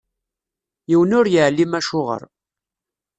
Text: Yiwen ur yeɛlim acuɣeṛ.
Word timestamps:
Yiwen 0.89 1.15
ur 1.19 1.25
yeɛlim 1.33 1.71
acuɣeṛ. 1.79 2.21